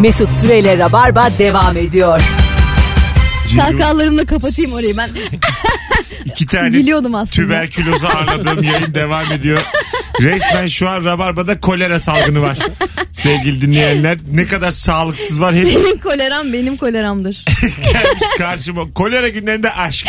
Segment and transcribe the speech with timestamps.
[0.00, 2.20] Mesut Süreyle Rabarba devam ediyor.
[3.56, 5.10] Kahkahalarımla kapatayım orayı ben.
[6.24, 7.30] İki tane Gülüyordum aslında.
[7.32, 9.58] tüberkülozu ağırladığım yayın devam ediyor.
[10.20, 12.58] Resmen şu an Rabarba'da kolera salgını var.
[13.12, 17.44] Sevgili dinleyenler ne kadar sağlıksız var hep Senin koleram benim koleramdır.
[17.92, 18.92] gelmiş karşıma.
[18.94, 20.06] Kolera günlerinde aşk.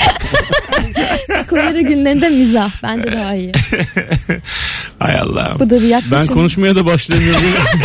[1.49, 2.71] Kolera günlerinde mizah.
[2.83, 3.52] Bence daha iyi.
[5.00, 5.59] Hay Allah'ım.
[5.59, 6.36] Bu da bir Ben yaklaşım.
[6.36, 7.41] konuşmaya da başlayamıyorum.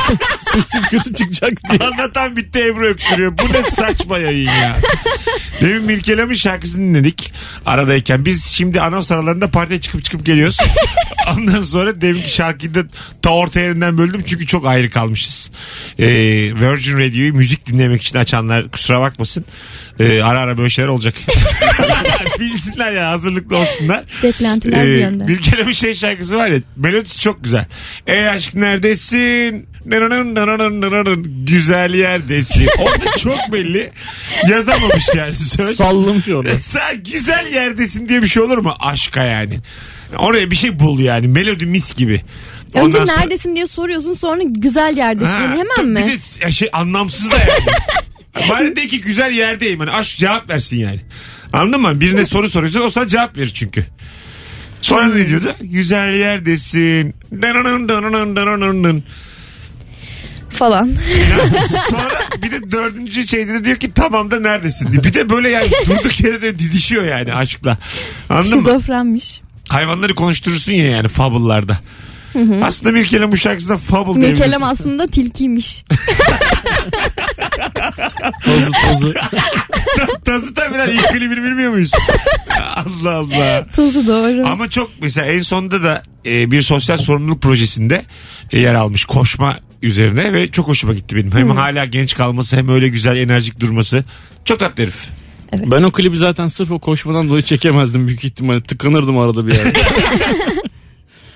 [0.52, 1.88] Sesim kötü çıkacak diye.
[1.88, 3.38] Anlatan bitti Ebru öksürüyor.
[3.38, 4.76] Bu ne saçma yayın ya.
[5.60, 7.32] Demin Mirkelam'ın şarkısını dinledik
[7.66, 8.24] aradayken.
[8.24, 10.58] Biz şimdi anons aralarında partiye çıkıp çıkıp geliyoruz.
[11.36, 12.80] Ondan sonra deminki şarkıyı da
[13.22, 15.50] ta orta yerinden böldüm çünkü çok ayrı kalmışız.
[15.98, 16.06] Ee,
[16.60, 19.44] Virgin Radio'yu müzik dinlemek için açanlar kusura bakmasın.
[20.02, 21.14] Ee, ara ara böyle şeyler olacak.
[22.40, 24.04] Bilsinler ya hazırlıklı olsunlar.
[24.22, 25.28] Beklentiler bir yönde.
[25.28, 27.64] Bir kere bir şey şarkısı var ya melodisi çok güzel.
[28.06, 29.66] Ey aşk neredesin?
[29.86, 31.44] Nananın, nananın, nananın.
[31.46, 32.68] Güzel yerdesin.
[32.78, 33.90] Orada çok belli
[34.50, 35.76] yazamamış yani söz.
[35.76, 36.60] Sallamış orada.
[36.60, 38.74] Sen güzel yerdesin diye bir şey olur mu?
[38.80, 39.58] Aşka yani.
[40.18, 41.28] Oraya bir şey bul yani.
[41.28, 42.22] Melodi mis gibi.
[42.74, 45.32] Önce Ondan sonra- neredesin diye soruyorsun sonra güzel yerdesin.
[45.32, 46.06] Ha, Hemen mi?
[46.40, 47.66] Bir de şey anlamsız da yani.
[48.34, 49.80] Bari de ki güzel yerdeyim.
[49.80, 51.00] Hani aşk cevap versin yani.
[51.52, 52.00] Anladın mı?
[52.00, 53.84] Birine soru soruyorsun o sana cevap verir çünkü.
[54.80, 55.54] Sonra ne diyordu?
[55.60, 57.14] Güzel yerdesin.
[57.32, 59.04] Dananın, dananın, dananın.
[60.50, 60.92] Falan.
[61.90, 65.04] Sonra bir de dördüncü şeyde de diyor ki tamam da neredesin diye.
[65.04, 67.78] Bir de böyle yani durduk yere de didişiyor yani aşkla.
[68.28, 68.66] Anladın mı?
[68.66, 69.40] Şizofrenmiş.
[69.68, 71.78] Hayvanları konuşturursun ya yani fabullarda.
[72.62, 74.62] Aslında bir kelime bu şarkısında fabul Mirkelem diyebilirsin.
[74.66, 75.84] aslında tilkiymiş.
[78.44, 79.14] Tazı tazı.
[80.24, 81.90] Tazı tabii lan ilk klibini bilmiyor muyuz?
[82.76, 83.66] Allah Allah.
[83.76, 84.48] Tuzu doğru.
[84.48, 88.04] Ama çok mesela en sonunda da e, bir sosyal sorumluluk projesinde
[88.52, 91.32] e, yer almış koşma üzerine ve çok hoşuma gitti benim.
[91.32, 94.04] Hem hala genç kalması hem öyle güzel enerjik durması.
[94.44, 95.08] Çok tatlı herif.
[95.52, 98.62] Ben o klibi zaten sırf o koşmadan dolayı çekemezdim büyük ihtimalle.
[98.62, 99.72] Tıkanırdım arada bir yerde.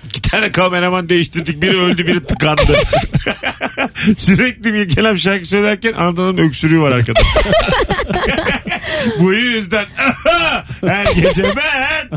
[0.07, 1.61] İki tane kameraman değiştirdik.
[1.61, 2.61] Biri öldü biri tıkandı.
[4.17, 7.19] Sürekli bir kelam şarkı söylerken Anadolu'nun öksürüğü var arkada.
[9.19, 9.85] Bu yüzden
[10.87, 12.09] her gece ben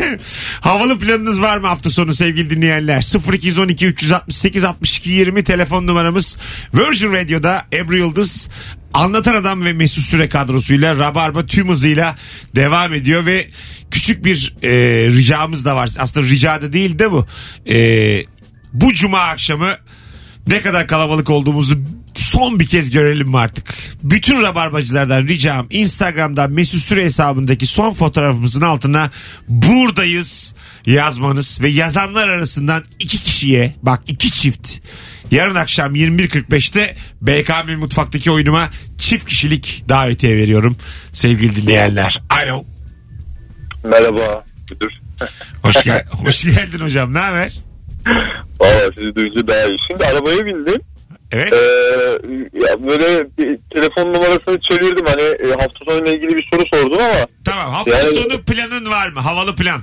[0.60, 6.38] havalı planınız var mı hafta sonu sevgili dinleyenler 0212 368 62 20 telefon numaramız
[6.74, 8.48] Virgin Radio'da Ebru Yıldız
[8.94, 12.16] Anlatan Adam ve Mesut Süre kadrosuyla Rabarba tüm hızıyla
[12.56, 13.48] devam ediyor ve
[13.90, 14.70] küçük bir e,
[15.06, 15.90] ricamız da var.
[15.98, 17.26] Aslında rica da değil de bu.
[17.68, 18.24] E,
[18.72, 19.76] bu cuma akşamı
[20.46, 21.78] ne kadar kalabalık olduğumuzu
[22.20, 23.74] son bir kez görelim mi artık?
[24.02, 29.10] Bütün rabarbacılardan ricam Instagram'dan Mesut Süre hesabındaki son fotoğrafımızın altına
[29.48, 30.54] buradayız
[30.86, 34.78] yazmanız ve yazanlar arasından iki kişiye bak iki çift
[35.30, 40.76] yarın akşam 21.45'te BKM mutfaktaki oyunuma çift kişilik davetiye veriyorum
[41.12, 42.22] sevgili dinleyenler.
[42.30, 42.64] Alo.
[43.84, 44.92] Merhaba müdür.
[45.62, 47.58] Hoş, gel hoş geldin hocam ne haber?
[48.60, 49.78] Valla sizi duyunca daha iyi.
[49.88, 50.82] Şimdi arabaya bindim.
[51.32, 51.52] Evet.
[51.52, 51.58] Ee,
[52.52, 55.06] ya böyle bir telefon numarasını çevirdim.
[55.06, 59.08] Hani e, hafta sonuyla ilgili bir soru sordum ama Tamam hafta yani- sonu planın var
[59.08, 59.20] mı?
[59.20, 59.80] Havalı plan.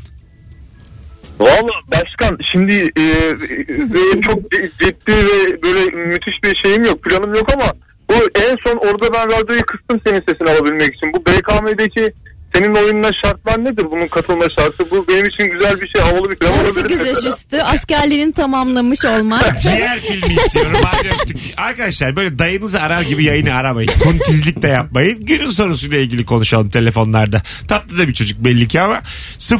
[1.39, 7.03] Valla başkan şimdi e, e, çok ciddi ve böyle müthiş bir şeyim yok.
[7.03, 7.65] Planım yok ama
[8.09, 11.13] bu en son orada ben radyoyu kıstım senin sesini alabilmek için.
[11.13, 12.13] Bu BKM'deki
[12.55, 13.85] senin oyununa şartlar nedir?
[13.91, 14.91] Bunun katılma şartı.
[14.91, 16.01] Bu benim için güzel bir şey.
[16.01, 19.61] Havalı bir plan olabilir 18 yaş üstü askerlerini tamamlamış olmak.
[19.61, 20.77] Ciğer filmi istiyorum.
[20.83, 21.37] Hadi öptük.
[21.57, 23.91] Arkadaşlar böyle dayınızı arar gibi yayını aramayın.
[24.03, 25.25] Kuntizlik de yapmayın.
[25.25, 27.41] Günün sorusuyla ilgili konuşalım telefonlarda.
[27.67, 29.01] Tatlı da bir çocuk belli ki ama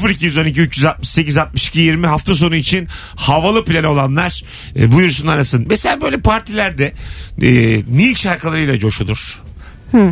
[0.10, 4.44] 0212 368 62 20 hafta sonu için havalı plan olanlar
[4.76, 5.66] e, buyursun arasın.
[5.70, 6.94] Mesela böyle partilerde
[7.42, 7.52] e,
[7.98, 9.42] Nil şarkılarıyla coşulur.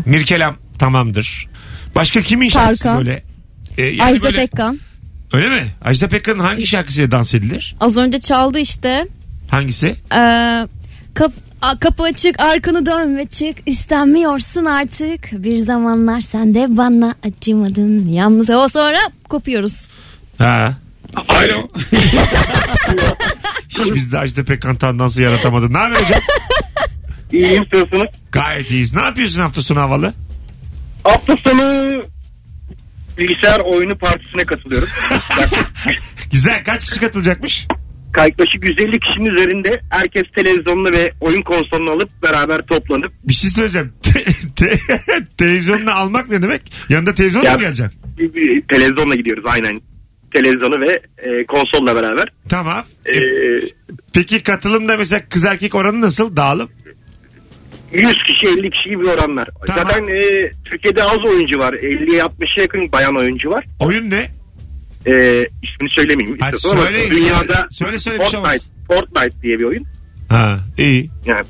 [0.06, 1.53] Mirkelam tamamdır.
[1.96, 3.00] Başka kimin şarkısı Tarkan.
[3.06, 3.24] böyle?
[3.78, 4.80] E, yani Ajda böyle- Pekkan.
[5.34, 5.64] Öyle mi?
[5.82, 7.76] Ajda Pekkan'ın hangi şarkısıyla dans edilir?
[7.80, 9.08] Az önce çaldı işte.
[9.52, 9.88] Hangisi?
[10.16, 10.68] Ee,
[11.14, 11.32] kap,
[11.62, 18.06] a- kapı açık arkanı dön ve çık istenmiyorsun artık bir zamanlar sen de bana acımadın
[18.08, 18.98] yalnız o sonra
[19.30, 19.86] kopuyoruz
[20.38, 20.74] Ha.
[21.16, 21.68] Alo.
[23.70, 25.74] Hiç biz de Ajda Pekkan tandansı yaratamadı.
[25.74, 26.20] Ne haber hocam?
[27.32, 27.66] İyiyim.
[28.32, 28.94] Gayet iyiyiz.
[28.94, 30.14] Ne yapıyorsun hafta sonu havalı?
[31.04, 31.92] Hafta sonu
[33.18, 34.88] bilgisayar oyunu partisine katılıyorum.
[36.32, 36.64] Güzel.
[36.64, 37.68] Kaç kişi katılacakmış?
[38.18, 43.94] Yaklaşık 150 kişinin üzerinde herkes televizyonunu ve oyun konsolunu alıp beraber toplanıp Bir şey söyleyeceğim.
[44.04, 44.24] Te-
[44.56, 44.80] te-
[45.38, 46.62] televizyonunu almak ne demek?
[46.90, 48.00] Yanında televizyonla Ya- mı geleceksin?
[48.70, 49.82] televizyonla gidiyoruz aynen.
[50.34, 52.26] Televizyonu ve e, konsolla beraber.
[52.50, 52.86] Tamam.
[53.06, 53.14] E,
[54.14, 56.36] Peki katılımda mesela kız erkek oranı nasıl?
[56.36, 56.70] Dağılım?
[57.94, 59.48] 100 kişi 50 kişi gibi oranlar.
[59.68, 59.84] Tamam.
[59.88, 60.22] Zaten e,
[60.66, 61.74] Türkiye'de az oyuncu var.
[61.74, 63.66] 50'ye 60'a yakın bayan oyuncu var.
[63.80, 64.32] Oyun ne?
[65.06, 65.14] E,
[65.64, 66.38] ismini söylemeyeyim.
[66.42, 68.70] Hadi ama söyle, dünyada söyle, söyle şey olmaz.
[68.88, 69.86] Fortnite, Fortnite diye bir oyun.
[70.30, 71.10] Ha iyi.
[71.26, 71.46] Yani,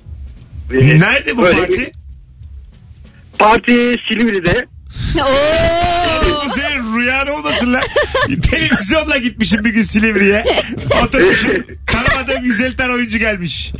[0.73, 1.71] e, Nerede bu parti?
[1.73, 1.91] bir-
[3.39, 4.53] Parti Silivri'de.
[6.45, 7.81] Bu senin rüyan olmasın lan.
[8.51, 10.45] Televizyonla gitmişim bir gün Silivri'ye.
[11.03, 11.51] Oturmuşum.
[11.87, 13.71] Tanımadığım 150 tane oyuncu gelmiş.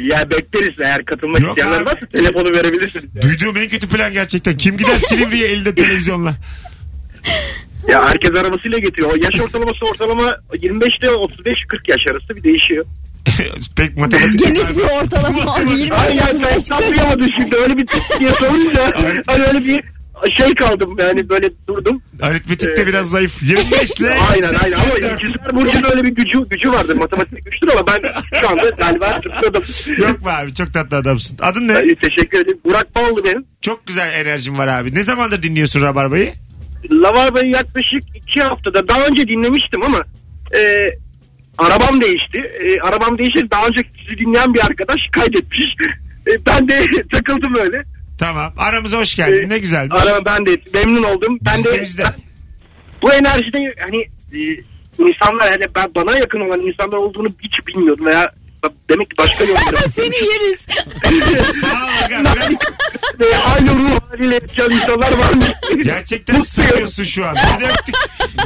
[0.00, 1.86] Ya bekleriz eğer katılmak Yok isteyenler abi.
[1.86, 3.04] varsa telefonu verebilirsiniz.
[3.14, 3.22] Yani.
[3.22, 4.56] Duyduğum en kötü plan gerçekten.
[4.56, 6.34] Kim gider Silivri'ye elinde televizyonla?
[7.88, 9.10] Ya herkes arabasıyla getiriyor.
[9.12, 12.84] O yaş ortalaması ortalama 25 ile 35-40 yaş arası bir değişiyor.
[13.76, 14.38] Pek matematik.
[14.46, 15.72] Geniş bir ortalama abi.
[15.72, 17.86] 20 Ay ya sen yaş saplayamadın şimdi öyle bir
[18.20, 18.92] diye sorunca
[19.26, 19.84] hani öyle bir
[20.38, 22.02] şey kaldım yani böyle durdum.
[22.22, 23.42] Aritmetikte biraz zayıf.
[23.42, 25.20] 25 ile Aynen aynen ama 84.
[25.22, 29.62] ikizler burcunun öyle bir gücü gücü vardır matematik güçtür ama ben şu anda galiba tutmadım.
[29.98, 31.38] Yok mu abi çok tatlı adamsın.
[31.40, 31.76] Adın ne?
[31.76, 32.58] Ay, Teşekkür ederim.
[32.64, 33.44] Burak Ballı benim.
[33.60, 34.94] Çok güzel enerjin var abi.
[34.94, 36.32] Ne zamandır dinliyorsun Rabarba'yı?
[36.90, 40.00] Lavarba'yı yaklaşık iki haftada daha önce dinlemiştim ama
[40.56, 40.60] e,
[41.58, 42.40] arabam değişti.
[42.60, 43.50] E, arabam değişti.
[43.50, 45.60] Daha önce sizi dinleyen bir arkadaş kaydetmiş.
[46.26, 46.80] E, ben de
[47.12, 47.84] takıldım öyle.
[48.18, 48.52] Tamam.
[48.56, 49.46] Aramıza hoş geldin.
[49.46, 49.88] Ee, Ne güzel.
[49.90, 51.38] Araba ben de memnun oldum.
[51.42, 52.04] Ben de bizde.
[53.02, 54.00] bu enerjide hani
[54.32, 54.40] e,
[54.98, 58.32] insanlar hele ben bana yakın olan insanlar olduğunu hiç bilmiyordum veya
[58.90, 59.90] demek ki başka yolları.
[59.96, 60.60] Seni yeriz.
[61.60, 62.34] Sağ ol aga.
[63.20, 65.46] Biraz aynı ruh haliyle yaşayan insanlar varmış.
[65.84, 67.34] gerçekten sıkıyorsun şu an.
[67.34, 67.94] Hadi öptük.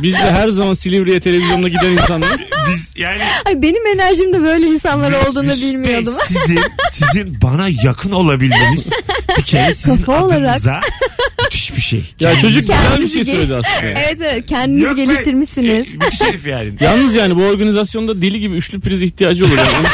[0.03, 2.31] Biz de her zaman Silivri'ye televizyonda giden insanlar.
[2.71, 6.15] Biz yani Ay benim enerjimde böyle insanlar olduğunu Mesut Bey, bilmiyordum.
[6.29, 6.61] Sizin,
[6.91, 8.91] sizin bana yakın olabilmeniz
[9.39, 10.49] bir kere sizin Kafa olarak.
[10.51, 10.81] adınıza
[11.45, 12.05] müthiş bir şey.
[12.21, 13.87] Ya çocuk güzel bir şey söyledi aslında.
[14.01, 15.71] Evet evet kendinizi Yok be, geliştirmişsiniz.
[15.71, 16.71] e, Müthiş herif yani.
[16.81, 19.59] Yalnız yani bu organizasyonda deli gibi üçlü priz ihtiyacı olur.
[19.59, 19.69] Yani.
[19.81, 19.87] Onu,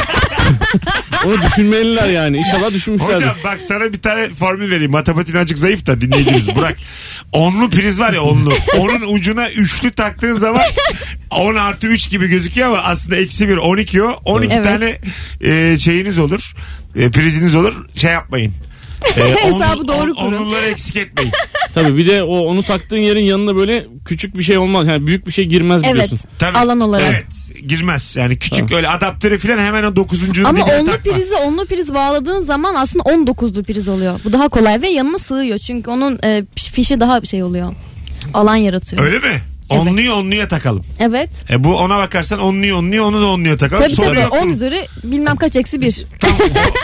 [1.33, 2.37] onu düşünmeliler yani.
[2.37, 3.15] İnşallah düşünmüşlerdir.
[3.15, 4.91] Hocam bak sana bir tane formül vereyim.
[4.91, 6.55] Matematiğin azıcık zayıf da dinleyicimiz.
[6.55, 6.77] Bırak.
[7.31, 8.53] Onlu priz var ya onlu.
[8.77, 10.61] Onun ucuna üçlü taktığın zaman
[11.31, 14.19] 10 artı 3 gibi gözüküyor ama aslında eksi 1 12 o.
[14.25, 14.63] 12 Evet.
[14.63, 14.99] tane
[15.41, 16.53] e, şeyiniz olur.
[16.95, 17.73] E, priziniz olur.
[17.95, 18.53] Şey yapmayın.
[19.17, 20.33] E, Hesabı doğru kurun.
[20.33, 21.31] Onluları eksik etmeyin.
[21.73, 24.87] Tabii bir de o onu taktığın yerin yanına böyle küçük bir şey olmaz.
[24.87, 25.93] Yani büyük bir şey girmez Evet.
[25.93, 26.19] biliyorsun.
[26.39, 26.57] Tabii.
[26.57, 27.07] Alan olarak.
[27.09, 27.25] Evet
[27.67, 28.15] girmez.
[28.15, 31.13] Yani küçük öyle adaptörü falan hemen o dokuzuncunun Ama dibine onlu takma.
[31.13, 34.19] prizi onlu priz bağladığın zaman aslında 19'lu priz oluyor.
[34.25, 35.59] Bu daha kolay ve yanına sığıyor.
[35.59, 37.73] Çünkü onun e, fişi daha şey oluyor.
[38.33, 39.03] Alan yaratıyor.
[39.03, 39.41] Öyle mi?
[39.69, 40.85] Onluyu onluya takalım.
[40.99, 41.29] Evet.
[41.49, 43.83] E bu ona bakarsan onluyu onluyu onu da onluya takalım.
[43.83, 46.05] Tabii Sonra tabii 10 üzeri bilmem kaç eksi 1.
[46.19, 46.37] Tamam,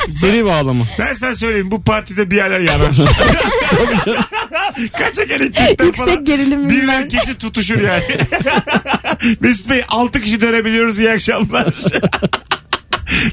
[0.07, 0.85] o- Seri bağlama.
[0.99, 2.91] Ben sana söyleyeyim bu partide bir yerler yanar.
[4.97, 5.87] Kaçak elektrikten falan.
[6.09, 6.89] Yüksek gerilim Bir bilmem.
[7.01, 8.03] erkeci tutuşur yani.
[9.39, 11.73] Mesut Bey 6 kişi dönebiliyoruz iyi akşamlar.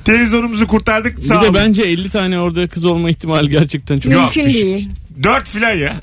[0.04, 1.54] Televizyonumuzu kurtardık Bir sağ de olun.
[1.54, 4.12] bence 50 tane orada kız olma ihtimali gerçekten çok.
[4.12, 4.62] Yok, Mümkün düşük.
[4.62, 4.88] değil.
[5.22, 5.96] 4 filan ya.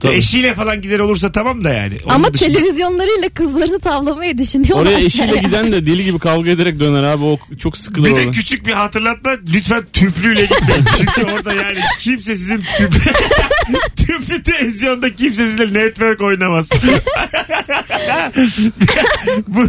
[0.00, 0.14] Tabii.
[0.14, 1.96] Eşiyle falan gider olursa tamam da yani.
[2.04, 4.82] Onun Ama dışında- televizyonlarıyla kızlarını tavlamayı düşünüyorlar.
[4.86, 7.24] Oraya eşiyle giden de deli gibi kavga ederek döner abi.
[7.24, 8.30] O çok sıkılır Bir de orada.
[8.30, 10.84] küçük bir hatırlatma lütfen tüplüyle gitmeyin.
[10.98, 13.00] Çünkü orada yani kimse sizin tüplü,
[13.96, 16.70] tüplü televizyonda kimse sizinle network oynamaz.
[19.48, 19.64] Bu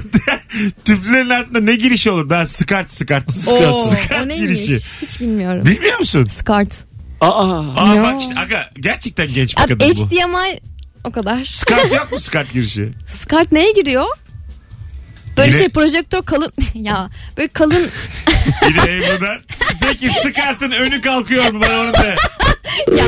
[0.85, 2.29] tüplülerin altında ne girişi olur?
[2.29, 3.29] Daha skart skart.
[3.47, 4.59] Oo, skart o neymiş?
[4.59, 4.85] girişi.
[5.01, 5.65] Hiç bilmiyorum.
[5.65, 6.27] Bilmiyor musun?
[6.39, 6.88] Skart.
[7.21, 7.59] Aa.
[7.75, 8.03] Aa Ya.
[8.03, 10.05] bak işte aga gerçekten genç bir Abi kadın bu.
[10.07, 10.59] HDMI
[11.03, 11.45] o kadar.
[11.45, 12.89] Skart yok mu skart girişi?
[13.07, 14.05] Skart neye giriyor?
[15.37, 17.87] Böyle Yine- şey projektör kalın ya böyle kalın
[18.69, 19.41] Yine Ebru'dan.
[19.81, 22.15] Peki skartın önü kalkıyor mu bana onu de.
[22.97, 23.05] ya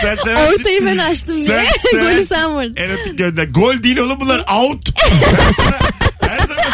[0.00, 0.60] Sen seversin.
[0.60, 2.22] ortayı ben açtım diye Sen golü seversin.
[2.34, 2.76] sen vurdun.
[2.76, 3.44] Erotik gönder.
[3.44, 4.88] Gol değil oğlum bunlar out.
[5.10, 5.78] Ben sana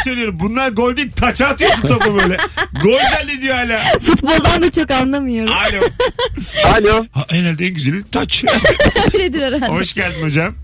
[0.04, 0.36] söylüyorum.
[0.40, 1.10] Bunlar gol değil.
[1.10, 2.36] Taça atıyorsun topu böyle.
[2.82, 3.80] Gol zannediyor hala.
[4.00, 5.54] Futboldan da çok anlamıyorum.
[5.54, 5.80] Alo.
[6.74, 7.06] Alo.
[7.12, 8.44] Ha, herhalde en güzeli taç.
[9.14, 9.66] Öyledir herhalde.
[9.66, 10.54] Hoş geldin hocam.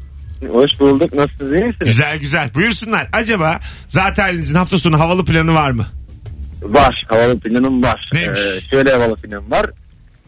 [0.53, 1.13] Hoş bulduk.
[1.15, 1.85] Nasılsınız iyi misiniz?
[1.85, 2.55] Güzel güzel.
[2.55, 3.09] Buyursunlar.
[3.13, 5.87] Acaba zaten halinizin hafta sonu havalı planı var mı?
[6.63, 7.05] Var.
[7.09, 8.11] Havalı planım var.
[8.15, 8.41] Neymiş?
[8.41, 9.71] Ee, şöyle havalı planım var.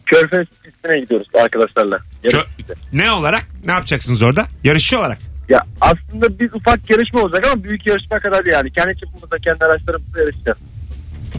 [0.05, 1.99] Körfez pistine gidiyoruz arkadaşlarla.
[2.23, 3.47] Yarış Kö- ne olarak?
[3.65, 4.45] Ne yapacaksınız orada?
[4.63, 5.17] Yarışçı olarak.
[5.49, 8.71] Ya aslında bir ufak yarışma olacak ama büyük yarışma kadar değil yani.
[8.71, 10.57] Kendi çapımızda kendi araçlarımızla yarışacağız.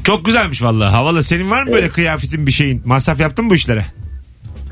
[0.05, 0.91] Çok güzelmiş vallahi.
[0.91, 1.23] Havalı.
[1.23, 2.83] Senin var mı böyle kıyafetin bir şeyin?
[2.85, 3.85] Masraf yaptın mı bu işlere?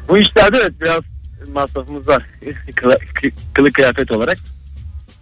[0.09, 1.01] Bu işlerde evet biraz
[1.55, 2.23] masrafımız var.
[2.77, 4.39] Kıla- kı- Kılık kıyafet olarak.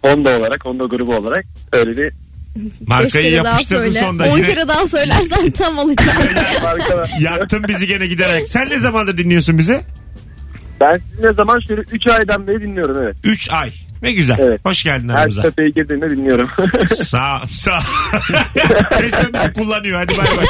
[0.01, 2.11] Honda olarak, Honda grubu olarak öyle bir
[2.55, 3.99] Beş Markayı kere daha yapıştırdın söyle.
[3.99, 4.23] sonda.
[4.23, 6.15] 10 Yine kere daha söylersen tam olacak.
[6.63, 7.07] marka.
[7.19, 8.49] yaktın bizi gene giderek.
[8.49, 9.81] Sen ne zamandır dinliyorsun bizi?
[10.81, 13.15] ben sizi ne zaman şöyle 3 aydan beri dinliyorum evet.
[13.23, 13.71] 3 ay.
[14.01, 14.37] Ne güzel.
[14.39, 14.61] Evet.
[14.65, 15.41] Hoş geldin Her aramıza.
[15.41, 16.49] kafeye girdiğinde dinliyorum.
[16.95, 17.79] Sağ sağ.
[19.01, 19.99] Resmen bizi kullanıyor.
[19.99, 20.45] Hadi bay bay.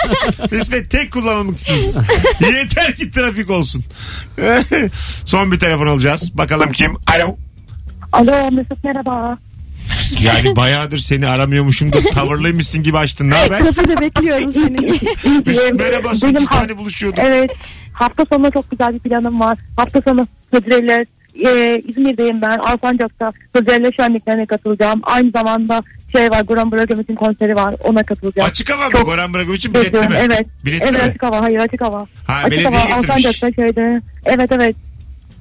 [0.51, 1.97] Resmen tek kullanımlıksınız.
[2.41, 3.83] Yeter ki trafik olsun.
[5.25, 6.37] Son bir telefon alacağız.
[6.37, 6.91] Bakalım kim?
[7.15, 7.37] Alo.
[8.11, 9.37] Alo Mesut merhaba.
[10.21, 13.29] Yani bayağıdır seni aramıyormuşum da tavırlıymışsın gibi açtın.
[13.29, 13.59] Ne haber?
[13.65, 14.77] Kafede bekliyorum seni.
[15.45, 17.19] Biz merhaba Benim 8 ha- tane buluşuyorduk.
[17.23, 17.51] Evet
[17.93, 19.57] hafta sonu çok güzel bir planım var.
[19.77, 22.57] Hafta sonu Hıdrellez e, İzmir'deyim ben.
[22.59, 24.99] Alsancak'ta Hıdrellez şenliklerine katılacağım.
[25.03, 27.75] Aynı zamanda şey var Goran Bregoviç'in konseri var.
[27.83, 28.49] Ona katılacağım.
[28.49, 28.91] Açık hava mı?
[28.93, 30.15] Çok Goran Bragovic'in biletli mi?
[30.17, 30.45] Evet.
[30.65, 31.09] Biletli evet mi?
[31.09, 31.41] açık hava.
[31.41, 32.07] Hayır açık hava.
[32.27, 33.09] Ha, açık hava getirmiş.
[33.09, 34.01] Alsancak'ta şeyde.
[34.25, 34.75] Evet evet.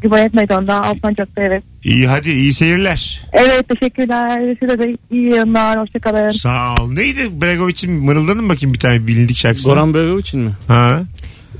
[0.02, 1.62] Cumhuriyet Meydanı'nda Alsancak'ta evet.
[1.84, 3.22] İyi hadi iyi seyirler.
[3.32, 4.56] Evet teşekkürler.
[4.60, 5.80] Size de iyi yayınlar.
[5.80, 6.28] Hoşçakalın.
[6.28, 6.92] Sağ ol.
[6.92, 9.68] Neydi Bregovic'in mırıldanın bakayım bir tane bilindik şarkısı.
[9.68, 10.52] Goran Bregovic'in mi?
[10.68, 11.02] Ha.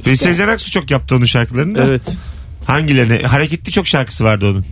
[0.07, 1.85] Ve Sezen Aksu çok yaptı onun şarkılarını da.
[1.85, 2.03] Evet.
[2.67, 3.23] Hangilerine?
[3.23, 4.65] Hareketli çok şarkısı vardı onun.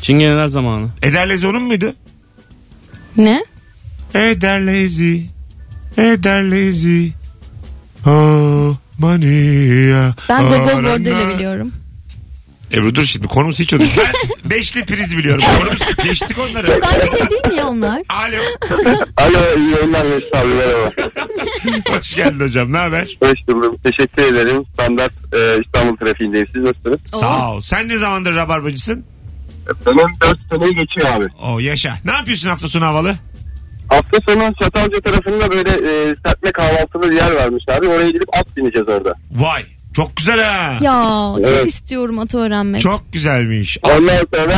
[0.00, 0.88] Çingeneler zamanı.
[1.02, 1.94] Ederlezi onun muydu?
[3.16, 3.44] ne?
[4.14, 5.26] Ederlezi.
[5.98, 7.12] Ederlezi.
[8.06, 10.12] Oh mania.
[10.28, 10.82] Ben Arana.
[10.92, 11.72] Bordel'i biliyorum.
[12.72, 13.90] Ebru dur şimdi konumuz hiç değil.
[14.44, 15.44] Ben beşli priz biliyorum.
[15.58, 16.66] Konumuz geçtik onları.
[16.66, 18.02] Çok aynı şey değil mi ya onlar?
[18.08, 18.42] Alo.
[19.16, 20.90] Alo iyi yayınlar Mesut abi merhaba.
[21.98, 22.72] Hoş geldin hocam.
[22.72, 23.16] Ne haber?
[23.22, 23.76] Hoş buldum.
[23.84, 24.64] Teşekkür ederim.
[24.74, 26.46] Standart e, İstanbul trafiğindeyim.
[26.54, 26.98] Siz nasılsınız?
[27.20, 27.60] Sağ ol.
[27.60, 29.04] Sen ne zamandır rabarbacısın?
[29.86, 31.26] Benim 4 seneyi geçiyor abi.
[31.42, 31.94] O yaşa.
[32.04, 33.16] Ne yapıyorsun hafta sonu havalı?
[33.88, 37.88] Hafta sonu Çatalca tarafında böyle e, serpme kahvaltılı bir yer varmış abi.
[37.88, 39.14] Oraya gidip at bineceğiz orada.
[39.32, 39.64] Vay.
[39.96, 40.78] Çok güzel ha.
[40.80, 41.02] Ya
[41.36, 41.66] çok Evet.
[41.66, 42.82] istiyorum atı öğrenmek.
[42.82, 43.78] Çok güzelmiş.
[43.82, 44.54] Ondan sonra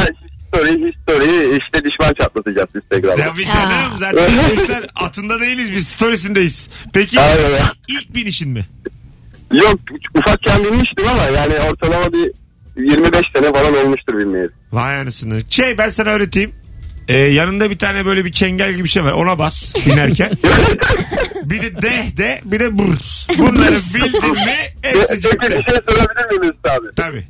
[0.48, 3.22] story, story işte düşman çatlatacağız Instagram'da.
[3.24, 3.96] Tabii canım.
[3.98, 5.88] Zaten çocuklar atında değiliz biz.
[5.88, 6.68] Storiesindeyiz.
[6.92, 7.62] Peki Aynen öyle.
[7.88, 8.66] ilk binişin mi?
[9.52, 9.80] Yok
[10.14, 12.30] ufakken binmiştim ama yani ortalama bir
[12.76, 14.50] 25 sene falan olmuştur bilmeyeli.
[14.72, 15.42] Vay anasını.
[15.50, 16.52] Şey ben sana öğreteyim.
[17.08, 19.12] Ee, yanında bir tane böyle bir çengel gibi bir şey var.
[19.12, 20.30] Ona bas binerken.
[21.44, 23.28] bir de deh de bir de burs.
[23.38, 25.46] Bunları bildin mi hepsi Peki bir cepte.
[25.50, 26.86] şey sorabilir miyim Mesut abi?
[26.96, 27.28] Tabii.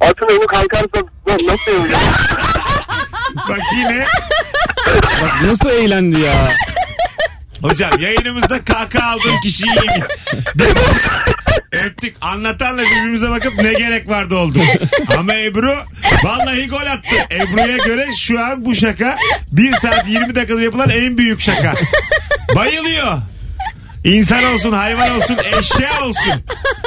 [0.00, 2.00] Atın önü kalkarsa nasıl olacak?
[3.48, 4.06] Bak yine
[5.22, 6.48] Bak nasıl eğlendi ya.
[7.62, 10.02] Hocam yayınımızda kaka aldığın kişiyi iyi bil.
[10.54, 10.66] Biz
[11.72, 14.58] öptük anlatanla birbirimize bakıp ne gerek vardı oldu.
[15.18, 15.74] Ama Ebru
[16.24, 17.16] vallahi gol attı.
[17.30, 19.16] Ebru'ya göre şu an bu şaka
[19.52, 21.74] 1 saat 20 dakikada yapılan en büyük şaka.
[22.56, 23.18] Bayılıyor.
[24.04, 26.44] İnsan olsun, hayvan olsun, eşya olsun.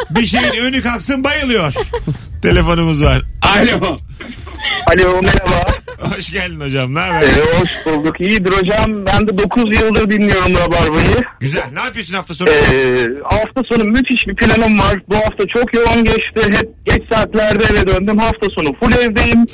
[0.10, 1.74] Bir şeyin önü kalksın bayılıyor.
[2.42, 3.22] Telefonumuz var.
[3.42, 3.98] Alo.
[4.88, 5.66] Alo merhaba.
[6.16, 6.96] Hoş geldin hocam.
[6.96, 7.22] Ne haber?
[7.22, 8.22] Ee, hoş bulduk.
[8.22, 9.06] İyidir hocam.
[9.06, 11.24] Ben de 9 yıldır dinliyorum Rabarba'yı.
[11.40, 11.64] Güzel.
[11.74, 12.50] Ne yapıyorsun hafta sonu?
[12.50, 14.96] Ee, hafta sonu müthiş bir planım var.
[15.10, 16.42] Bu hafta çok yoğun geçti.
[16.60, 18.18] Hep geç saatlerde eve döndüm.
[18.18, 19.46] Hafta sonu full evdeyim.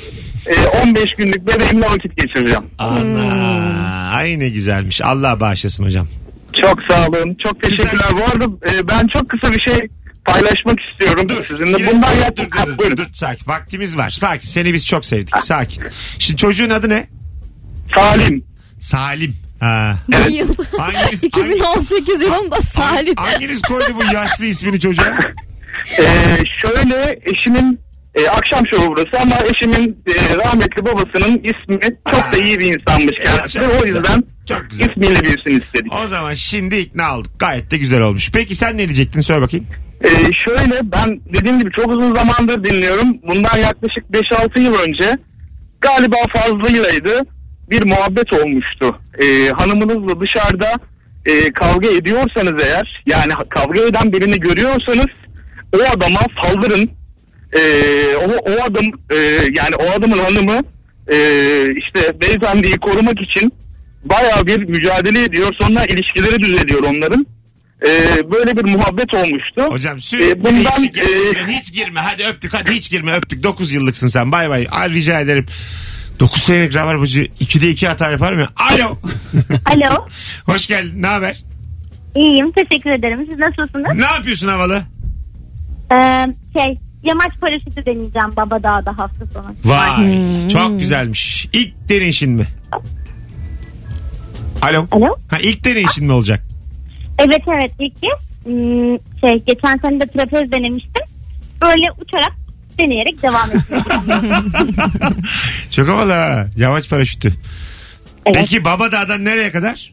[0.46, 2.64] Ee, 15 günlük bebeğimle vakit geçireceğim.
[2.78, 4.12] Ana.
[4.14, 5.00] Ay ne güzelmiş.
[5.02, 6.06] Allah bağışlasın hocam.
[6.62, 7.36] Çok sağ olun.
[7.44, 8.06] Çok teşekkürler.
[8.12, 9.88] Bu arada e, ben çok kısa bir şey
[10.24, 11.78] paylaşmak istiyorum sizinle.
[11.78, 12.96] Yine- Bundan dur, dur, dur, dur, Buyurun.
[12.96, 13.46] dur, sakin.
[13.50, 14.10] Vaktimiz var.
[14.10, 14.48] Sakin.
[14.48, 15.34] Seni biz çok sevdik.
[15.42, 15.84] Sakin.
[16.18, 17.08] Şimdi çocuğun adı ne?
[17.96, 18.44] Salim.
[18.80, 19.36] Salim.
[19.60, 19.98] Ha.
[20.08, 20.54] Bir yıl.
[20.78, 23.14] Hanginiz, 2018 yılında Salim.
[23.16, 25.18] hanginiz koydu bu yaşlı ismini çocuğa?
[26.00, 26.04] Ee,
[26.58, 27.80] şöyle eşimin
[28.14, 33.12] e, akşam şovu burası ama eşimin e, rahmetli babasının ismi çok da iyi bir insanmış
[33.24, 33.60] kendisi.
[33.60, 34.90] O yüzden Çok güzel.
[34.90, 35.94] ismiyle bilsin istedik.
[36.04, 37.32] O zaman şimdi ikna olduk.
[37.40, 38.30] Gayet de güzel olmuş.
[38.32, 39.20] Peki sen ne diyecektin?
[39.20, 39.66] Söyle bakayım.
[40.04, 43.18] Ee, şöyle ben dediğim gibi çok uzun zamandır dinliyorum.
[43.22, 45.18] Bundan yaklaşık 5-6 yıl önce
[45.80, 47.26] galiba fazlaydı
[47.70, 48.98] bir muhabbet olmuştu.
[49.22, 50.72] Ee, hanımınızla dışarıda
[51.26, 55.06] e, kavga ediyorsanız eğer yani kavga eden birini görüyorsanız
[55.76, 56.90] o adama saldırın.
[57.52, 59.16] Ee, o, o adam e,
[59.54, 60.60] yani o adamın hanımı
[61.12, 61.16] e,
[61.76, 63.52] işte beyefendiyi korumak için
[64.04, 65.54] baya bir mücadele ediyor.
[65.60, 67.26] Sonra ilişkileri düzeliyor onların.
[67.86, 69.62] Ee, böyle bir muhabbet olmuştu.
[69.70, 72.00] Hocam sürekli Ee, bundan hiç, e, hiç girme.
[72.00, 72.54] Hadi öptük.
[72.54, 73.12] Hadi hiç girme.
[73.16, 73.42] Öptük.
[73.42, 74.32] 9 yıllıksın sen.
[74.32, 74.66] Bay bay.
[74.70, 75.46] Ay, rica ederim.
[76.20, 78.48] 9 senelik rabarbacı 2'de 2 hata yapar mı?
[78.56, 78.84] Alo.
[79.74, 80.06] Alo.
[80.46, 81.02] Hoş geldin.
[81.02, 81.42] Ne haber?
[82.16, 83.26] İyiyim teşekkür ederim.
[83.30, 83.98] Siz nasılsınız?
[83.98, 84.82] Ne yapıyorsun havalı?
[85.94, 86.26] Ee,
[86.58, 89.54] şey yamaç paraşütü deneyeceğim Baba Dağ'da hafta sonu.
[89.64, 90.48] Vay.
[90.48, 91.48] Çok güzelmiş.
[91.52, 92.46] İlk deneyişin mi?
[94.62, 94.86] Alo.
[94.92, 95.16] Alo.
[95.30, 96.42] Ha ilk deneyişin mi olacak?
[97.18, 101.04] Evet evet ilk kez hmm, şey geçen sene de trapez denemiştim.
[101.62, 102.32] Böyle uçarak
[102.78, 103.78] deneyerek devam ettim.
[105.70, 106.46] Çok havalı ha.
[106.56, 107.32] Yavaş paraşütü.
[108.26, 108.36] Evet.
[108.36, 109.92] Peki Baba Dağ'dan nereye kadar?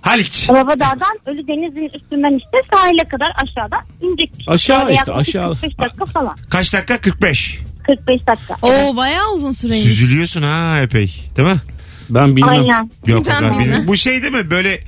[0.00, 0.48] Haliç.
[0.48, 4.48] Baba Dağ'dan Ölü Deniz'in üstünden işte sahile kadar aşağıdan inecekmiş.
[4.48, 5.50] Aşağı Böyle işte, aşağı.
[5.50, 6.36] 45 dakika falan.
[6.50, 7.00] Kaç dakika?
[7.00, 7.58] 45.
[7.86, 8.56] 45 dakika.
[8.62, 9.88] Oo bayağı uzun süreymiş.
[9.88, 11.14] Süzülüyorsun ha epey.
[11.36, 11.60] Değil mi?
[12.10, 12.48] Ben bilmem.
[12.48, 12.90] Aynen.
[13.06, 13.86] Yok Ben bilmem.
[13.86, 14.50] Bu şey değil mi?
[14.50, 14.80] Böyle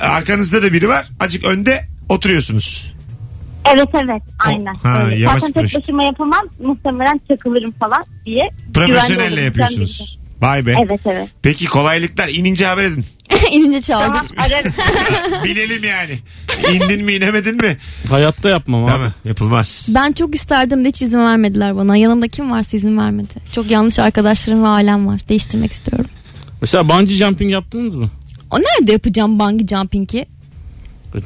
[0.00, 1.06] arkanızda da biri var.
[1.20, 2.94] Acık önde oturuyorsunuz.
[3.74, 4.74] Evet evet aynen.
[4.74, 5.16] Ha, Öyle.
[5.16, 6.42] yavaş Zaten tek başıma yapamam.
[6.62, 8.48] Muhtemelen çakılırım falan diye.
[8.74, 10.18] güvenli Profesyonelle yapıyorsunuz.
[10.40, 10.74] Vay be.
[10.86, 11.28] Evet evet.
[11.42, 13.04] Peki kolaylıklar inince haber edin.
[13.52, 14.06] İnince çaldır.
[14.06, 14.72] Tamam ararım.
[15.44, 16.18] Bilelim yani.
[16.74, 17.76] İndin mi inemedin mi?
[18.10, 19.04] Hayatta yapmam Değil abi.
[19.04, 19.12] mi?
[19.24, 19.86] Yapılmaz.
[19.88, 21.96] Ben çok isterdim de hiç izin vermediler bana.
[21.96, 23.34] Yanımda kim varsa izin vermedi.
[23.52, 25.20] Çok yanlış arkadaşlarım ve ailem var.
[25.28, 26.06] Değiştirmek istiyorum.
[26.60, 28.10] Mesela bungee jumping yaptınız mı?
[28.54, 30.26] O nerede yapacağım bungee jumping'i?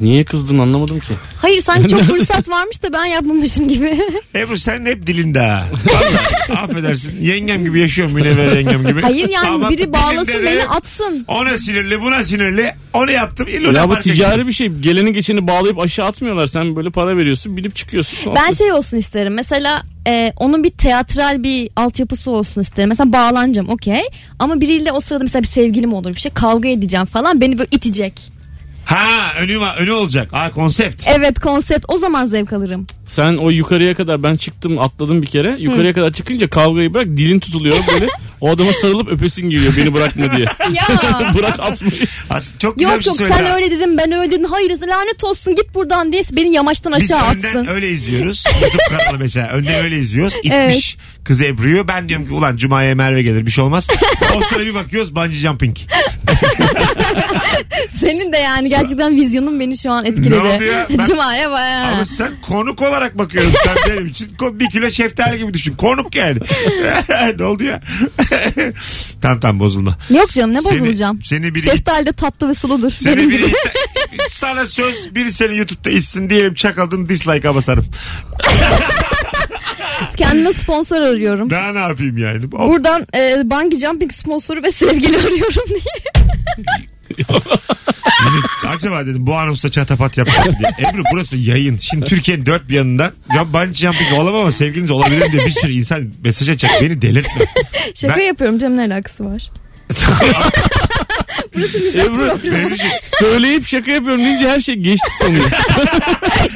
[0.00, 1.12] Niye kızdın anlamadım ki.
[1.38, 3.98] Hayır sanki çok fırsat varmış da ben yapmamışım gibi.
[4.34, 5.68] Ebru sen hep dilinde ha.
[5.86, 7.24] Vallahi affedersin.
[7.24, 9.02] Yengem gibi yaşıyorum Münevver yengem gibi.
[9.02, 11.24] Hayır yani Ama biri bağlasın dilinde de beni atsın.
[11.28, 12.74] Ona sinirli buna sinirli.
[12.92, 13.48] Onu yaptım.
[13.48, 14.66] İlla Ya bu ticari bir şey.
[14.68, 16.46] Geleni geçeni bağlayıp aşağı atmıyorlar.
[16.46, 18.18] Sen böyle para veriyorsun binip çıkıyorsun.
[18.36, 19.34] Ben şey olsun isterim.
[19.34, 22.88] Mesela e, onun bir teatral bir altyapısı olsun isterim.
[22.88, 24.02] Mesela bağlanacağım okey.
[24.38, 27.40] Ama biriyle o sırada mesela bir sevgilim olur bir şey kavga edeceğim falan.
[27.40, 28.37] Beni böyle itecek.
[28.88, 30.28] Ha önü, var, önü olacak.
[30.32, 31.02] Ha konsept.
[31.06, 32.86] Evet konsept o zaman zevk alırım.
[33.06, 35.56] Sen o yukarıya kadar ben çıktım atladım bir kere.
[35.58, 38.06] Yukarıya kadar çıkınca kavgayı bırak dilin tutuluyor böyle.
[38.40, 40.46] O adama sarılıp öpesin geliyor beni bırakma diye.
[40.72, 40.84] Ya.
[41.38, 41.92] Bırak atmayı.
[42.30, 43.36] Aslında çok güzel yok bir şey yok söyledi.
[43.38, 43.56] sen ha.
[43.56, 44.44] öyle dedin ben öyle dedim.
[44.44, 47.66] Hayır lanet olsun git buradan diye beni yamaçtan Biz aşağı önden atsın.
[47.66, 48.44] öyle izliyoruz.
[48.62, 49.48] YouTube kanalı mesela.
[49.48, 50.34] Önden öyle izliyoruz.
[50.42, 51.88] İtmiş kızı Ebru'yu.
[51.88, 53.88] Ben diyorum ki ulan Cuma'ya Merve gelir bir şey olmaz.
[54.36, 55.76] o sırada bir bakıyoruz bungee jumping.
[57.96, 60.30] Senin de yani gerçekten vizyonun beni şu an etkiledi.
[60.30, 60.86] Ne oldu ya?
[60.98, 61.92] Ben- Cuma'ya bayağı.
[61.94, 63.52] Ama sen konuk olarak bakıyorum.
[63.64, 65.74] Sen benim için ko- bir kilo şeftali gibi düşün.
[65.74, 66.38] Konuk yani.
[67.38, 67.80] ne oldu ya?
[69.22, 69.98] tamam tamam bozulma.
[70.10, 71.20] Yok canım ne Seni- bozulacağım.
[71.24, 72.90] seni biri- Şeftali de tatlı ve suludur.
[72.90, 73.54] Seni Benim biri gibi.
[74.28, 77.86] sana söz biri seni YouTube'da içsin diyelim çakaldın dislike'a basarım.
[80.16, 81.50] Kendime sponsor arıyorum.
[81.50, 82.44] Daha ne yapayım yani?
[82.52, 85.80] O- Buradan e, bungee jumping sponsoru ve sevgili arıyorum diye.
[88.68, 90.90] Acaba dedim bu anonsta çatapat yapacağım diye.
[90.90, 91.76] Ebru burası yayın.
[91.78, 95.72] Şimdi Türkiye'nin dört bir yanından jump, bungee jumping olamam ama sevgiliniz olabilir diye bir sürü
[95.72, 96.82] insan mesaj açacak.
[96.82, 97.44] Beni delirtme.
[97.94, 99.50] Şaka Ben- yapıyorum canım ne alakası var.
[101.94, 105.44] Ebru Mevzucu, söyleyip şaka yapıyorum deyince her şey geçti sanıyor.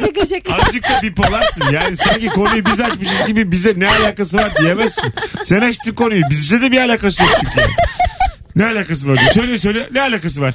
[0.01, 0.55] şaka şaka.
[0.55, 1.64] Azıcık da bipolarsın.
[1.72, 5.12] Yani sanki konuyu biz açmışız gibi bize ne alakası var diyemezsin.
[5.42, 6.22] Sen açtın konuyu.
[6.31, 7.70] Bizce de bir alakası yok çünkü.
[8.56, 9.18] Ne alakası var?
[9.18, 9.30] diyor.
[9.32, 10.54] Söyle söyle ne alakası var?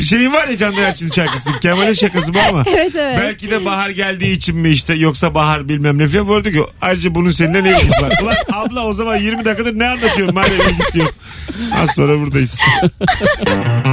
[0.00, 1.50] Bir şeyin var ya Candan Erçin'in şarkısı.
[1.60, 2.64] Kemal'in şakası bu ama.
[2.74, 3.18] Evet evet.
[3.22, 6.28] Belki de bahar geldiği için mi işte yoksa bahar bilmem ne falan.
[6.28, 8.12] Bu arada ki ayrıca bunun seninle ne ilgisi var?
[8.22, 10.34] Ulan abla o zaman 20 dakikadır ne anlatıyorum?
[10.34, 11.14] Madem ilgisi yok.
[11.82, 12.58] Az sonra buradayız.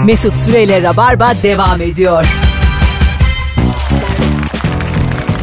[0.05, 2.25] Mesut Süreyle Rabarba devam ediyor.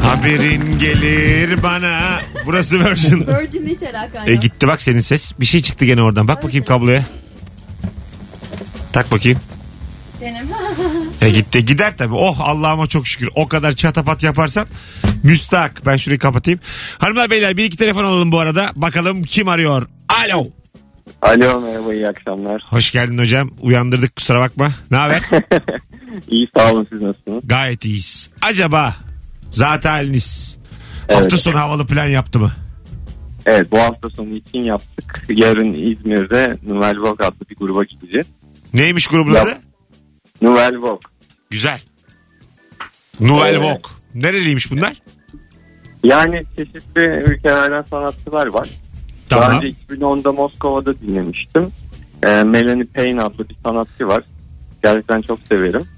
[0.02, 2.00] Haberin gelir bana.
[2.46, 3.26] Burası Virgin.
[3.26, 4.42] Virgin'le hiç alakan E yok.
[4.42, 5.32] gitti bak senin ses.
[5.40, 6.28] Bir şey çıktı gene oradan.
[6.28, 7.02] Bak bakayım kabloya.
[8.92, 9.38] Tak bakayım.
[11.20, 11.64] E gitti.
[11.64, 12.14] Gider tabii.
[12.14, 13.28] Oh Allah'ıma çok şükür.
[13.34, 14.66] O kadar çatapat yaparsam
[15.22, 15.82] müstahak.
[15.86, 16.60] Ben şurayı kapatayım.
[16.98, 18.70] Hanımlar beyler bir iki telefon alalım bu arada.
[18.76, 19.86] Bakalım kim arıyor.
[20.08, 20.46] Alo.
[21.22, 22.62] Alo merhaba iyi akşamlar.
[22.70, 23.50] Hoş geldin hocam.
[23.60, 24.70] Uyandırdık kusura bakma.
[24.90, 25.22] Ne haber?
[26.28, 27.40] iyi sağ olun siz nasılsınız?
[27.44, 28.30] Gayet iyiyiz.
[28.42, 28.94] Acaba
[29.50, 30.58] zat haliniz
[31.08, 31.20] Evet.
[31.20, 32.52] hafta sonu havalı plan yaptı mı?
[33.46, 35.24] Evet bu hafta sonu için yaptık.
[35.28, 38.26] Yarın İzmir'de Nouvelle Vogue adlı bir gruba gideceğiz.
[38.74, 39.58] Neymiş grubun adı?
[40.42, 40.98] Nouvelle Vogue.
[41.50, 41.80] Güzel.
[43.20, 43.58] Nouvelle.
[43.58, 43.90] Vogue.
[44.14, 45.02] Nereliymiş bunlar?
[46.04, 48.70] Yani çeşitli ülkelerden sanatçılar var.
[49.30, 49.56] Daha Tamam.
[49.56, 51.72] önce 2010'da Moskova'da dinlemiştim.
[52.22, 54.24] Ee, Melanie Payne adlı bir sanatçı var.
[54.82, 55.88] Gerçekten çok severim.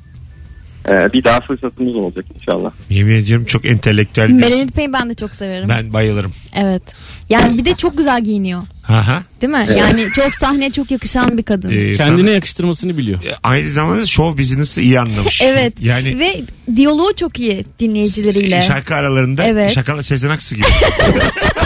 [0.88, 2.70] Ee, bir daha fırsatımız olacak inşallah.
[2.90, 4.32] Yemin ediyorum çok entelektüel bir...
[4.34, 5.68] Melanie Payne ben de çok severim.
[5.68, 6.32] Ben bayılırım.
[6.54, 6.82] Evet.
[7.28, 8.62] Yani bir de çok güzel giyiniyor.
[8.88, 9.22] Aha.
[9.40, 9.66] Değil mi?
[9.78, 11.68] Yani çok sahneye çok yakışan bir kadın.
[11.68, 13.18] Ee, Kendine sana- yakıştırmasını biliyor.
[13.24, 15.42] E, aynı zamanda show business'ı iyi anlamış.
[15.50, 15.72] Evet.
[15.80, 16.40] Yani Ve
[16.76, 18.60] diyaloğu çok iyi dinleyicileriyle.
[18.60, 19.72] şarkı aralarında Evet.
[19.72, 20.66] şakalı Sezen Aksu gibi.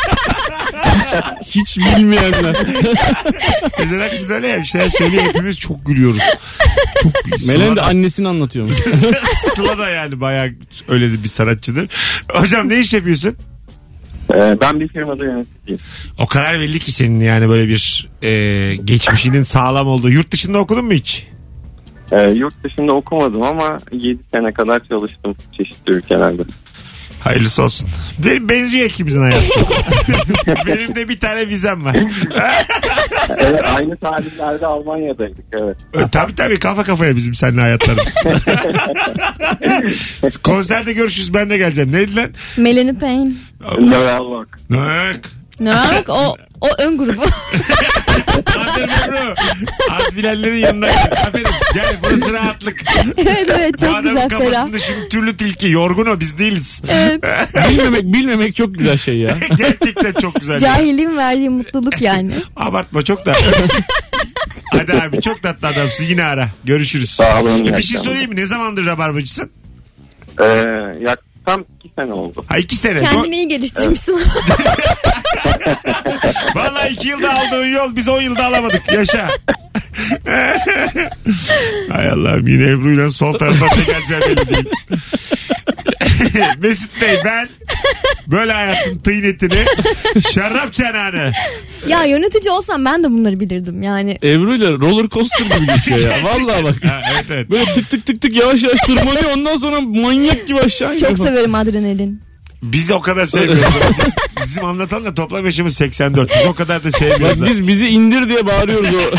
[1.43, 2.57] Hiç bilmeyenler.
[3.73, 6.21] Sezen Aksu da öyle ya bir şeyler söylüyor hepimiz çok gülüyoruz.
[7.03, 8.75] Çok Melen Sıla de da- annesini anlatıyormuş.
[9.55, 10.51] Sıla da yani bayağı
[10.89, 11.89] öyle de bir sanatçıdır.
[12.33, 13.37] Hocam ne iş yapıyorsun?
[14.35, 15.81] Ee, ben bir firmada yöneticiyim.
[16.19, 20.11] O kadar belli ki senin yani böyle bir e, geçmişinin sağlam olduğu.
[20.11, 21.27] Yurt dışında okudun mu hiç?
[22.13, 26.43] Ee, yurt dışında okumadım ama 7 sene kadar çalıştım çeşitli ülkelerde.
[27.25, 27.89] Hayırlısı olsun.
[28.19, 29.61] Benim benziyor ikimizin hayatı.
[30.67, 31.97] Benim de bir tane vizem var.
[33.39, 35.77] Evet, aynı tarihlerde Almanya'daydık evet.
[35.95, 38.15] E, tabii tabii kafa kafaya bizim seninle hayatlarımız.
[40.43, 41.93] Konserde görüşürüz ben de geleceğim.
[41.93, 42.31] Neydi lan?
[42.57, 43.33] Melanie Payne.
[43.79, 44.47] Nouvelle Vogue.
[44.71, 45.31] Nörk.
[45.61, 47.23] Ne bak o o ön grubu.
[48.47, 49.35] Aferin Ebru.
[49.91, 51.13] Az bilenlerin yanına gel.
[51.27, 51.47] Aferin.
[51.75, 52.83] Gel burası rahatlık.
[53.17, 54.41] evet evet çok adamın güzel Ferah.
[54.45, 55.69] kafasında şimdi türlü tilki.
[55.69, 56.83] Yorgun o biz değiliz.
[57.71, 59.39] bilmemek bilmemek çok güzel şey ya.
[59.57, 60.55] Gerçekten çok güzel.
[60.55, 60.59] ya.
[60.59, 62.35] Cahilliğin verdiği mutluluk yani.
[62.57, 63.33] Abartma çok da.
[64.73, 66.49] Hadi abi çok tatlı adamsın yine ara.
[66.65, 67.11] Görüşürüz.
[67.11, 68.37] Sağ olun, Bir şey sorayım mı?
[68.37, 69.51] Ne zamandır rabarbacısın?
[70.41, 70.45] Ee,
[71.01, 72.45] ya tam iki sene oldu.
[72.49, 73.01] Ha iki sene.
[73.01, 74.13] Kendini iyi geliştirmişsin.
[76.55, 78.93] Vallahi iki yılda aldığın yol biz on yılda alamadık.
[78.93, 79.29] Yaşa.
[81.93, 84.69] Hay Allah'ım yine Ebru'yla sol tarafa ne geleceğim belli değil.
[86.63, 87.49] Mesut Bey ben
[88.27, 89.65] böyle hayatın tıynetini
[90.33, 91.33] şarap çanağını.
[91.89, 94.19] ya yönetici olsam ben de bunları bilirdim yani.
[94.25, 96.13] Ebru ile roller coaster gibi geçiyor ya.
[96.25, 96.75] Vallahi bak.
[96.85, 97.51] Ha, evet evet.
[97.51, 101.17] Böyle tık tık tık tık yavaş yavaş tırmanıyor ondan sonra manyak gibi aşağı iniyor.
[101.17, 102.23] Çok severim adrenalin.
[102.63, 103.63] Biz o kadar sevmiyoruz.
[104.07, 106.31] Biz- bizim anlatan da toplam yaşımız 84.
[106.41, 107.45] Biz o kadar da sevmiyoruz.
[107.47, 108.99] biz bizi indir diye bağırıyoruz o.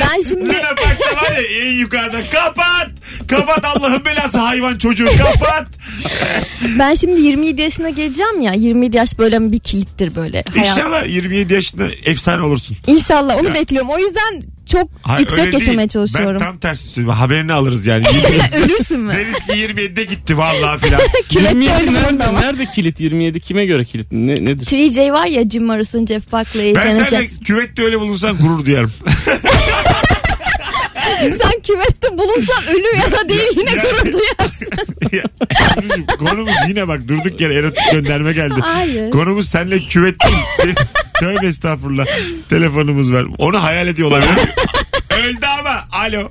[0.00, 2.90] Ben şimdi Luna Park'ta var ya en yukarıda kapat.
[3.28, 5.66] Kapat Allah'ın belası hayvan çocuğu kapat.
[6.78, 8.52] ben şimdi 27 yaşına geleceğim ya.
[8.52, 10.44] 27 yaş böyle bir kilittir böyle.
[10.54, 10.68] Hayat.
[10.76, 12.76] İnşallah 27 yaşında efsane olursun.
[12.86, 13.54] İnşallah onu Ya.
[13.54, 13.90] bekliyorum.
[13.90, 15.88] O yüzden çok Hayır, öyle yüksek yaşamaya değil.
[15.88, 16.40] çalışıyorum.
[16.40, 17.20] Ben tam tersi söylüyorum.
[17.20, 18.04] Haberini alırız yani.
[18.56, 19.12] Ölürsün mü?
[19.14, 21.00] Deriz ki 27'de gitti vallahi filan.
[21.28, 24.66] Küvette 27 ölüm nerede, nerede kilit 27 kime göre kilit ne, nedir?
[24.66, 27.44] 3J var ya Jim Morrison, Jeff Buckley, Ben Janet sadece Jackson.
[27.44, 28.92] küvette öyle bulunsan gurur duyarım.
[31.42, 34.68] Sen küvette bulunsan ölü ya da değil yine gurur duyarsın.
[35.12, 35.22] Ya,
[36.18, 38.54] konumuz yine bak durduk yere erotik gönderme geldi.
[38.60, 39.10] Hayır.
[39.10, 40.36] Konumuz senle küvet değil.
[40.56, 40.74] Senin-
[41.20, 42.06] Tövbe estağfurullah.
[42.48, 43.24] Telefonumuz var.
[43.38, 44.22] Onu hayal ediyorlar.
[45.24, 45.78] Öldü ama.
[45.92, 46.30] Alo.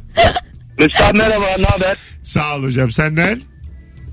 [0.80, 1.98] Mesut merhaba ne haber?
[2.24, 2.92] Sağ ol hocam.
[2.92, 3.42] Senden?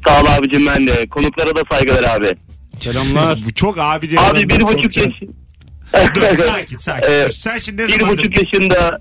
[0.07, 1.07] Sağ ol abicim ben de.
[1.07, 2.35] Konuklara da saygılar abi.
[2.81, 3.39] Selamlar.
[3.47, 4.21] Bu çok abi diye.
[4.21, 5.15] Abi bir buçuk yaş.
[6.15, 7.11] Dur sakin sakin.
[7.13, 8.19] Ee, Dur, Sen şimdi ne bir zamandır?
[8.19, 9.01] buçuk yaşında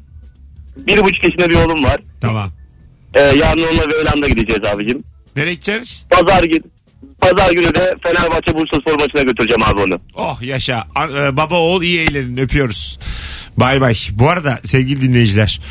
[0.87, 1.97] bir buçuk yaşında bir oğlum var.
[2.21, 2.51] Tamam.
[3.13, 5.03] Ee, yarın onunla Veyland'a gideceğiz abicim.
[5.35, 6.05] Nereye gideceğiz?
[6.09, 6.61] Pazar günü
[7.21, 9.99] Pazar günü de Fenerbahçe Bursa Spor maçına götüreceğim abi onu.
[10.15, 10.83] Oh yaşa.
[10.95, 12.37] A- e, baba oğul iyi eğlenin.
[12.37, 12.99] Öpüyoruz.
[13.57, 13.95] Bay bay.
[14.11, 15.61] Bu arada sevgili dinleyiciler.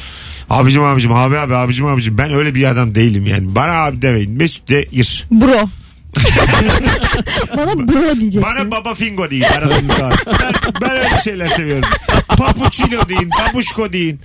[0.51, 3.55] Abicim abicim abi abi abicim abicim ben öyle bir adam değilim yani.
[3.55, 4.33] Bana abi demeyin.
[4.33, 5.25] Mesut de ir.
[5.31, 5.69] Bro.
[7.57, 8.42] Bana bro diyeceksin.
[8.42, 10.11] Bana baba fingo deyin aranızda.
[10.27, 11.90] ben, ben öyle şeyler seviyorum.
[12.29, 14.21] Papuçino deyin, babuşko deyin.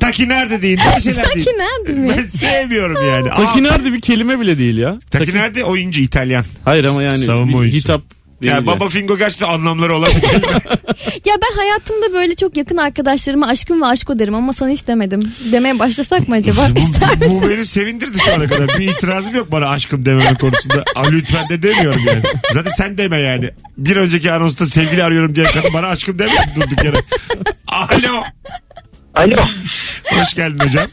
[0.00, 0.78] Taki nerede deyin.
[1.02, 1.58] Şeyler Taki deyin.
[1.58, 2.14] nerede mi?
[2.16, 3.30] Ben sevmiyorum yani.
[3.30, 4.98] Taki Aa, nerede bir kelime bile değil ya.
[5.10, 5.64] Taki nerede?
[5.64, 6.44] Oyuncu İtalyan.
[6.64, 7.84] Hayır ama yani Savunma bir oyuncusu.
[7.84, 8.02] hitap
[8.42, 8.76] değil Yani ya.
[8.76, 10.22] baba fingo gerçekten anlamları olabilir.
[11.24, 15.32] Ya ben hayatımda böyle çok yakın arkadaşlarıma aşkım ve aşko derim ama sana hiç demedim.
[15.52, 16.66] Demeye başlasak mı acaba?
[16.76, 17.42] İster bu, misin?
[17.42, 18.78] bu beni sevindirdi şu ana kadar.
[18.78, 20.84] Bir itirazım yok bana aşkım dememe konusunda.
[20.94, 22.22] Aa, lütfen de demiyorum yani.
[22.54, 23.50] Zaten sen deme yani.
[23.78, 26.96] Bir önceki anonsta sevgili arıyorum diye kadın bana aşkım deme durduk yere.
[27.66, 28.22] Alo.
[29.14, 29.36] Alo.
[30.04, 30.86] Hoş geldin hocam.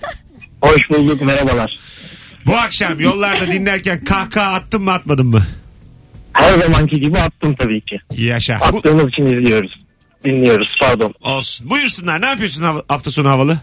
[0.61, 1.79] Hoş bulduk merhabalar.
[2.45, 5.43] Bu akşam yollarda dinlerken kahkaha attın mı atmadın mı?
[6.33, 7.99] Her zamanki gibi attım tabii ki.
[8.11, 8.55] Yaşa.
[8.55, 9.71] Attığımız için izliyoruz.
[10.25, 11.13] Dinliyoruz pardon.
[11.21, 11.69] olsun.
[11.69, 12.21] Buyursunlar.
[12.21, 13.59] Ne yapıyorsun hav- hafta sonu havalı?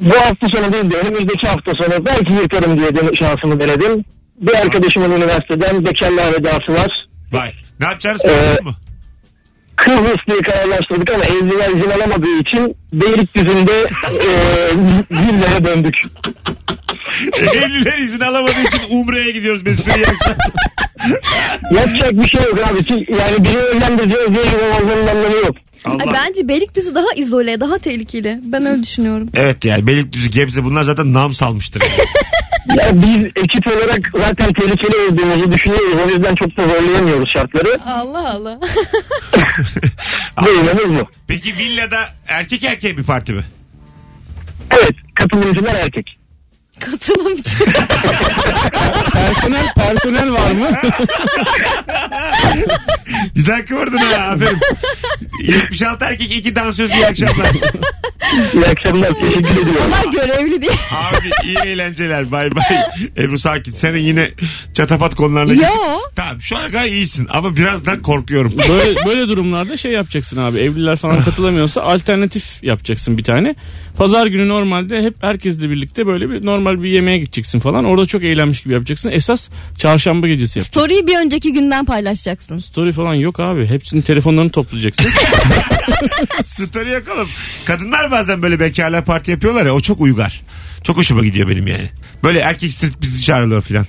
[0.00, 4.04] Bu hafta sonu değil de önümüzdeki hafta sonu belki yırtarım diye de şansımı denedim.
[4.40, 6.88] Bir arkadaşımın üniversiteden bekarlığa vedası var.
[7.32, 7.52] Vay.
[7.80, 8.22] Ne yapacağız?
[8.24, 8.74] Ee, mu?
[9.76, 13.72] Kıbrıs diye kararlaştırdık ama evliler izin alamadığı için Beylikdüzü'nde
[14.10, 14.28] e,
[15.10, 16.02] villaya döndük.
[17.38, 19.94] Evliler izin alamadığı için Umre'ye gidiyoruz Mesut Bey.
[21.72, 23.06] Yapacak bir şey yok abi.
[23.12, 24.44] Yani biri evlendireceğiz diye
[24.80, 25.56] olmanın anlamı yok.
[25.84, 26.14] Ay, Allah.
[26.14, 28.40] bence Beylikdüzü daha izole, daha tehlikeli.
[28.42, 29.28] Ben öyle düşünüyorum.
[29.34, 31.80] Evet yani Beylikdüzü Gebze bunlar zaten nam salmıştır.
[31.82, 31.92] Yani.
[32.74, 35.94] Ya biz ekip olarak zaten tehlikeli olduğumuzu düşünüyoruz.
[36.06, 37.78] O yüzden çok da zorlayamıyoruz şartları.
[37.86, 38.60] Allah Allah.
[40.46, 41.06] Beyimiz bu.
[41.28, 41.98] Peki villada
[42.28, 43.44] erkek erkeğe bir parti mi?
[44.70, 46.18] Evet katılımcılar erkek.
[46.80, 47.50] Katılımcı.
[49.12, 50.70] Personel personel var mı?
[53.34, 54.58] Güzel kıvırdın ha aferin.
[55.42, 57.46] 76 erkek 2 dansöz iyi akşamlar.
[58.54, 59.82] İyi akşamlar teşekkür ediyorum.
[59.86, 60.70] Onlar görevli diye.
[60.72, 62.62] Abi iyi eğlenceler bay bay.
[63.18, 64.30] Ebru sakin senin yine
[64.74, 65.70] çatapat konularına Yo.
[66.16, 68.52] Tamam şu an gayet iyisin ama birazdan korkuyorum.
[68.68, 70.58] Böyle böyle durumlarda şey yapacaksın abi.
[70.58, 73.54] Evliler falan katılamıyorsa alternatif yapacaksın bir tane.
[73.98, 77.84] Pazar günü normalde hep herkesle birlikte böyle bir normal bir yemeğe gideceksin falan.
[77.84, 79.10] Orada çok eğlenmiş gibi yapacaksın.
[79.10, 79.48] Esas
[79.78, 80.80] çarşamba gecesi yapacaksın.
[80.80, 82.58] Story'yi bir önceki günden paylaşacaksın.
[82.58, 83.66] Story falan yok abi.
[83.66, 85.10] Hepsinin telefonlarını toplayacaksın.
[86.44, 87.28] Story yakalım.
[87.64, 90.42] Kadınlar bazen böyle bekarlar parti yapıyorlar ya o çok uygar.
[90.82, 91.90] Çok hoşuma gidiyor benim yani.
[92.22, 93.86] Böyle erkek strip bizi çağırıyorlar filan.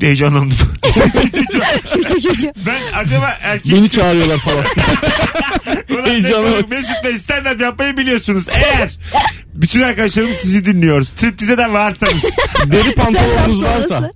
[0.00, 0.56] Heyecanlandım.
[1.94, 2.46] Şu şu şu şu.
[2.66, 3.72] Ben acaba erkek...
[3.72, 4.64] Beni çağırıyorlar falan.
[5.90, 6.70] Ulan Heyecana ne- bak.
[6.70, 8.46] Mesut Bey stand-up yapmayı biliyorsunuz.
[8.48, 8.98] Eğer
[9.54, 11.08] bütün arkadaşlarım sizi dinliyoruz.
[11.08, 12.22] Striptize de varsanız.
[12.66, 14.10] Deri pantolonunuz varsa.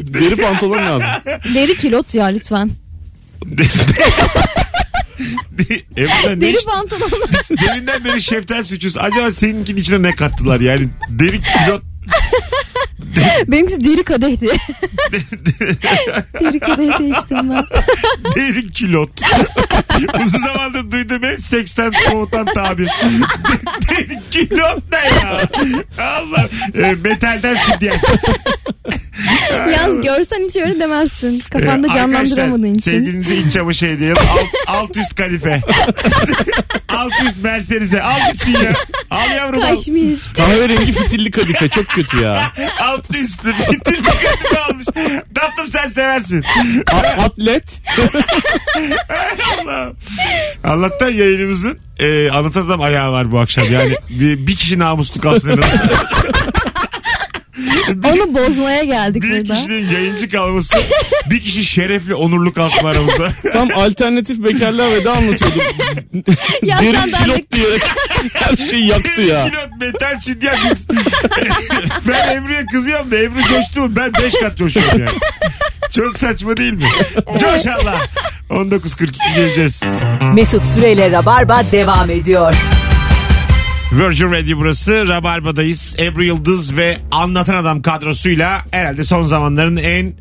[0.00, 1.08] Deri pantolon lazım.
[1.54, 2.70] Deri kilot ya lütfen.
[6.36, 6.70] Deri içtin?
[6.70, 7.48] pantolonlar.
[7.66, 8.98] Deminden beri şeftal suçuz.
[8.98, 10.88] Acaba seninkinin içine ne kattılar yani?
[11.08, 11.82] Deri pilot.
[13.46, 14.46] Benimkisi deri kadehti.
[16.40, 17.64] deri kadehti içtim ben.
[18.36, 19.10] Deri kilot.
[20.24, 22.88] Uzun zamandır duyduğum en seksten soğutan tabir.
[23.88, 25.40] Deri kilot ne ya?
[25.98, 26.48] Allah.
[26.74, 28.00] E, metalden sidyen.
[29.74, 31.42] Yalnız görsen hiç öyle demezsin.
[31.52, 32.90] Kafanda Ee, canlandıramadığın için.
[32.90, 34.20] Sevgilinize iç çamaşır hediye alın.
[34.28, 35.60] Alt, alt üst kadife.
[36.88, 38.02] alt üst Mercedes'e.
[38.02, 38.72] Al gitsin ya.
[39.10, 39.66] Al yavrum al.
[39.66, 40.18] Kaşmir.
[40.36, 42.52] Kahverengi fitilli kadife çok kötü ya.
[42.80, 43.48] Alt üstü.
[43.70, 44.86] Bitirdi kadife almış.
[45.34, 46.44] Tatlım sen seversin.
[46.92, 47.64] A- atlet.
[49.62, 49.92] Allah.
[50.64, 53.64] Allah'tan yayınımızın e, anlatan adam ayağı var bu akşam.
[53.72, 55.88] Yani bir, bir kişi namuslu kalsın en azından.
[58.04, 59.54] Onu bozmaya geldik bir burada.
[59.54, 60.76] kişinin yayıncı kalması
[61.30, 63.28] bir kişi şerefli onurlu kalsın aramızda.
[63.52, 65.62] Tam alternatif bekarlığa veda anlatıyordum.
[66.62, 67.82] Ya Deri sen kilot diyerek
[68.34, 69.46] her şeyi yaktı ya.
[69.46, 70.86] Pilot metal sütyen biz.
[72.08, 75.10] ben Ebru'ya kızıyorum da Ebru coştu mu ben 5 kat coşuyorum yani.
[75.90, 76.86] Çok saçma değil mi?
[77.40, 77.98] Coş Allah.
[78.50, 79.82] 19.42 geleceğiz.
[80.34, 82.54] Mesut Süreyle Rabarba devam ediyor.
[83.92, 85.08] Virgin Radio burası.
[85.08, 85.96] Rabarba'dayız.
[86.00, 90.14] Ebru Yıldız ve Anlatan Adam kadrosuyla herhalde son zamanların en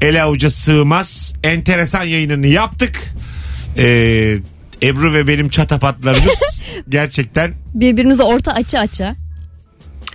[0.00, 3.14] ele avuca sığmaz enteresan yayınını yaptık.
[3.78, 4.36] Ee,
[4.82, 9.14] Ebru ve benim çatapatlarımız gerçekten Birbirimize orta açı açı.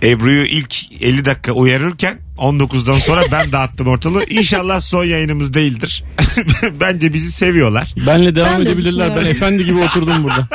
[0.02, 4.24] Ebru'yu ilk 50 dakika uyarırken 19'dan sonra ben dağıttım ortalığı.
[4.24, 6.04] İnşallah son yayınımız değildir.
[6.80, 7.94] Bence bizi seviyorlar.
[8.06, 9.08] Benle devam Ben de edebilirler.
[9.08, 9.30] Ben düşünüyorum.
[9.30, 10.48] efendi gibi oturdum burada.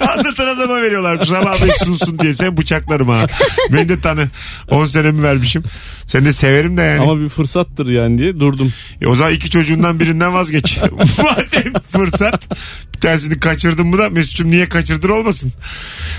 [0.12, 1.30] Anlatan adama veriyorlarmış.
[1.30, 2.34] Rabarbayı sunsun diye.
[2.34, 3.26] Sen bıçaklarım ha.
[3.72, 4.30] Beni de tanı.
[4.70, 5.62] 10 senemi vermişim.
[6.06, 7.00] Seni de severim de yani.
[7.00, 8.72] Ama bir fırsattır yani diye durdum.
[9.00, 10.78] E o zaman iki çocuğundan birinden vazgeç.
[11.18, 12.50] Madem fırsat.
[12.94, 15.52] Bir tanesini kaçırdın mı da Mesut'cum niye kaçırdın olmasın.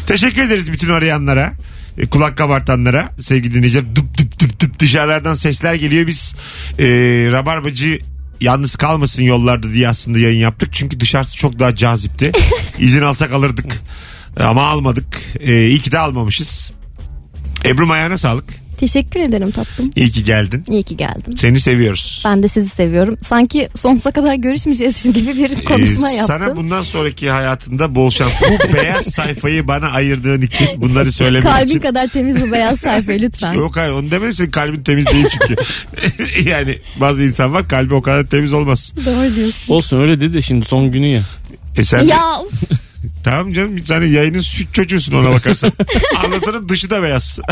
[0.07, 1.53] Teşekkür ederiz bütün arayanlara.
[1.97, 3.95] E, kulak kabartanlara sevgili dinleyiciler.
[3.95, 6.07] Dıp dıp dıp dışarılardan sesler geliyor.
[6.07, 6.35] Biz
[6.79, 6.85] e,
[7.31, 7.99] Rabarbacı
[8.41, 10.69] yalnız kalmasın yollarda diye aslında yayın yaptık.
[10.71, 12.31] Çünkü dışarısı çok daha cazipti.
[12.79, 13.81] İzin alsak alırdık.
[14.39, 15.23] Ama almadık.
[15.39, 16.71] E, iyi ki de almamışız.
[17.65, 18.66] Ebru ayağına sağlık.
[18.79, 19.91] Teşekkür ederim tatlım.
[19.95, 20.63] İyi ki geldin.
[20.69, 21.35] İyi ki geldin.
[21.37, 22.21] Seni seviyoruz.
[22.25, 23.17] Ben de sizi seviyorum.
[23.25, 26.33] Sanki sonsuza kadar görüşmeyeceğiz gibi bir konuşma Ee, yaptın.
[26.37, 28.31] Sana bundan sonraki hayatında bol şans.
[28.41, 31.79] Bu beyaz sayfayı bana ayırdığın için bunları söylemek Kalbin için.
[31.79, 33.53] kadar temiz bu beyaz sayfayı lütfen.
[33.53, 35.55] Yok hayır onu demedim senin kalbin temiz değil çünkü.
[36.49, 38.93] yani bazı insan var kalbi o kadar temiz olmaz.
[39.05, 39.73] Doğru diyorsun.
[39.73, 41.21] Olsun öyle dedi de şimdi son günü ya.
[41.77, 42.53] E sen de- Ya uf,
[43.29, 45.71] tamam canım sen yayının süt çocuğusun ona bakarsan.
[46.25, 47.39] Anlatanın dışı da beyaz.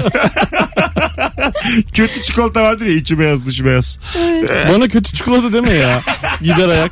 [1.94, 4.00] Kötü çikolata vardır ya içi beyaz dışı beyaz.
[4.70, 6.02] Bana kötü çikolata deme ya.
[6.42, 6.92] Gider ayak.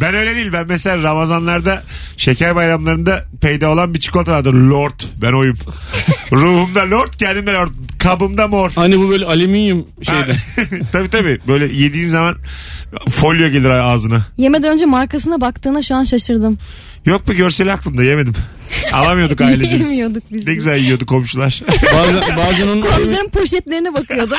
[0.00, 0.52] Ben öyle değil.
[0.52, 1.82] Ben mesela Ramazanlarda
[2.16, 4.52] şeker bayramlarında peyda olan bir çikolata vardır.
[4.52, 5.00] Lord.
[5.22, 5.56] Ben oyum.
[6.32, 7.68] Ruhumda Lord kendimde Lord.
[7.98, 8.72] Kabımda mor.
[8.74, 10.36] Hani bu böyle alüminyum şeyde.
[10.92, 11.38] tabii tabii.
[11.48, 12.36] Böyle yediğin zaman
[13.10, 14.26] folyo gelir ağzına.
[14.36, 16.58] yemeden önce markasına baktığına şu an şaşırdım.
[17.06, 18.34] Yok mu görseli aklımda yemedim.
[18.92, 19.90] Alamıyorduk ailecimiz.
[19.90, 20.54] Yemiyorduk biz Ne de.
[20.54, 21.62] güzel yiyordu komşular.
[21.94, 24.36] Bazen, bazen onun, Komşuların poşetlerine bakıyordum.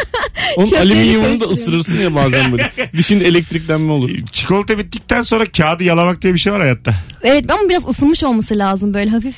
[0.56, 2.72] onun alüminyumunu da ısırırsın ya bazen böyle.
[2.96, 4.10] Dişinde elektriklenme olur.
[4.32, 6.94] Çikolata bittikten sonra kağıdı yalamak diye bir şey var hayatta.
[7.22, 8.94] evet ama biraz ısınmış olması lazım.
[8.94, 9.36] Böyle hafif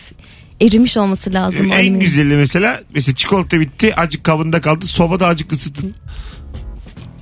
[0.60, 1.66] erimiş olması lazım.
[1.66, 2.00] en alüminyum.
[2.00, 5.94] güzeli mesela mesela çikolata bitti acık kabında kaldı sobada acık ısıtın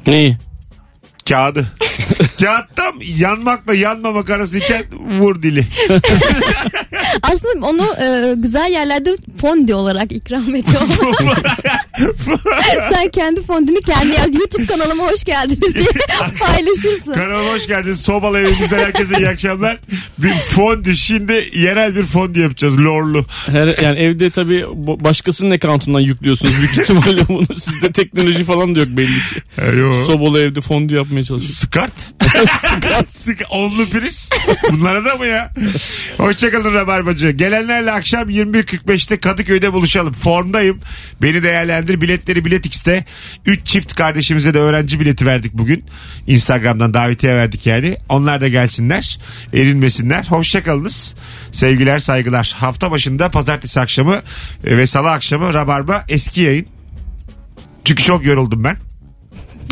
[0.06, 0.36] Neyi?
[1.28, 1.66] Kağıdı.
[2.40, 4.84] Kağıt tam yanmakla yanmamak arasıyken
[5.18, 5.66] vur dili.
[7.22, 10.82] Aslında onu e, güzel yerlerde fondü olarak ikram ediyor.
[12.92, 14.28] Sen kendi fondünü kendi yap.
[14.34, 15.86] YouTube kanalıma hoş geldiniz diye
[16.40, 17.12] paylaşırsın.
[17.12, 18.00] Kanalıma hoş geldiniz.
[18.00, 19.78] Sobalı evimizden herkese iyi akşamlar.
[20.18, 20.96] Bir fondü.
[20.96, 22.78] Şimdi yerel bir fondü yapacağız.
[22.78, 23.24] Lorlu.
[23.46, 27.46] Her, yani evde tabii başkasının accountundan yüklüyorsunuz büyük ihtimalle bunu.
[27.60, 29.42] Sizde teknoloji falan da yok belli ki.
[29.78, 30.04] Yo.
[30.04, 31.56] Sobalı evde fondü yapmaya çalışıyorsunuz.
[31.56, 31.92] Skart.
[32.60, 33.08] Skart.
[33.50, 34.30] Onlu priz.
[34.72, 35.50] Bunlara da mı ya?
[36.18, 37.30] Hoşçakalın Rabarbacı.
[37.30, 40.12] Gelenlerle akşam 21.45'te Kadıköy'de buluşalım.
[40.12, 40.80] Formdayım.
[41.22, 42.00] Beni değerlendir.
[42.00, 43.04] Biletleri Bilet X'te.
[43.46, 45.84] 3 çift kardeşimize de öğrenci bileti verdik bugün.
[46.26, 47.96] Instagram'dan davetiye verdik yani.
[48.08, 49.18] Onlar da gelsinler.
[49.54, 50.24] Erinmesinler.
[50.24, 51.14] Hoşçakalınız.
[51.52, 52.54] Sevgiler saygılar.
[52.58, 54.20] Hafta başında pazartesi akşamı
[54.64, 56.66] ve salı akşamı Rabarba eski yayın.
[57.84, 58.76] Çünkü çok yoruldum ben.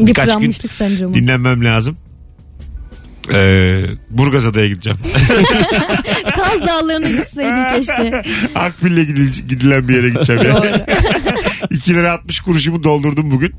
[0.00, 1.14] Birkaç gün sendromu.
[1.14, 1.96] dinlenmem lazım.
[3.35, 4.98] Ee, Burgazada'ya gideceğim.
[6.37, 8.22] Kaz dağlarına gitseydin keşke.
[8.59, 10.42] Akbil'le gidil- gidilen bir yere gideceğim.
[10.46, 10.54] Yani.
[10.59, 10.85] Doğru.
[11.70, 13.54] 2 lira 60 kuruşumu doldurdum bugün.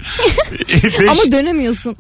[0.70, 1.96] Beş- Ama dönemiyorsun.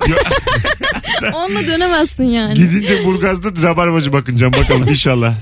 [1.33, 2.53] Onunla dönemezsin yani.
[2.53, 5.33] Gidince Burgaz'da rabarbacı bakınacağım bakalım inşallah.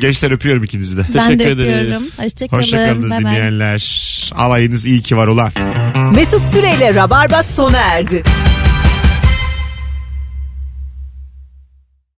[0.00, 1.00] Gençler öpüyorum ikinizi de.
[1.14, 1.80] ben de Teşekkür ederiz.
[1.82, 2.06] öpüyorum.
[2.16, 2.62] Hoşçakalın.
[2.62, 3.26] Hoşçakalınız Bye bye.
[3.26, 4.30] dinleyenler.
[4.36, 5.52] Alayınız iyi ki var ulan.
[6.14, 8.22] Mesut Süreyle Rabarba sona erdi.